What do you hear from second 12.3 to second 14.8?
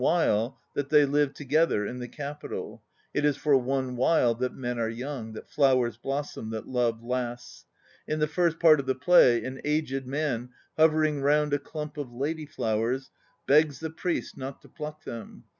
flowers s the priest not to